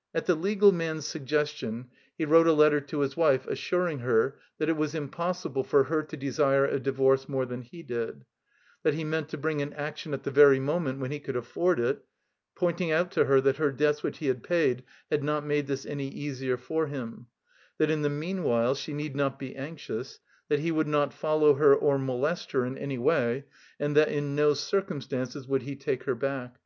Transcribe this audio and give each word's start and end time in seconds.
\ 0.00 0.14
At 0.14 0.24
the 0.24 0.34
legal 0.34 0.72
man's 0.72 1.06
suggestion 1.06 1.90
he 2.16 2.24
wrote 2.24 2.46
a 2.46 2.54
letter 2.54 2.80
to 2.80 3.00
his 3.00 3.18
wife 3.18 3.46
assuring 3.46 3.98
her 3.98 4.38
that 4.56 4.70
it 4.70 4.78
was 4.78 4.94
impossible 4.94 5.62
for 5.62 5.84
her 5.84 6.02
to 6.04 6.16
desire 6.16 6.64
a 6.64 6.80
divorce 6.80 7.28
more 7.28 7.44
than 7.44 7.60
he 7.60 7.82
did; 7.82 8.24
that 8.82 8.94
he 8.94 9.04
meant 9.04 9.28
to 9.28 9.36
bring 9.36 9.60
an 9.60 9.74
action 9.74 10.14
at 10.14 10.22
the 10.22 10.30
very 10.30 10.58
moment 10.58 11.00
when 11.00 11.10
he 11.10 11.20
ooruld 11.20 11.36
afford 11.36 11.80
it, 11.80 12.02
pointing 12.56 12.92
out 12.92 13.10
to 13.10 13.26
her 13.26 13.42
that 13.42 13.58
her 13.58 13.70
debts 13.70 14.02
which 14.02 14.16
he 14.20 14.28
had 14.28 14.42
paid 14.42 14.84
had 15.10 15.22
not 15.22 15.44
made 15.44 15.66
this 15.66 15.84
any 15.84 16.08
easier 16.08 16.56
for 16.56 16.86
him; 16.86 17.26
that 17.76 17.90
in 17.90 18.00
the 18.00 18.08
meanwhile 18.08 18.74
she 18.74 18.94
need 18.94 19.14
not 19.14 19.38
be 19.38 19.54
anxious; 19.54 20.18
that 20.48 20.60
he 20.60 20.70
would 20.72 20.88
not 20.88 21.12
follow 21.12 21.52
her 21.56 21.74
or 21.74 21.98
molest 21.98 22.52
her 22.52 22.64
in 22.64 22.78
any 22.78 22.96
way; 22.96 23.44
and 23.78 23.94
that 23.94 24.08
in 24.08 24.34
no 24.34 24.54
circumstances 24.54 25.46
would 25.46 25.60
he 25.64 25.76
take 25.76 26.04
her 26.04 26.14
back. 26.14 26.56